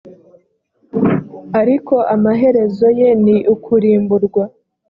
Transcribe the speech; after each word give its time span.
ariko 1.61 1.95
amaherezo 2.15 2.87
ye 2.99 3.09
ni 3.23 3.35
ukurimburwa. 3.53 4.43